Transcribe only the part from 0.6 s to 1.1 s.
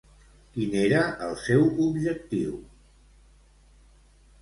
era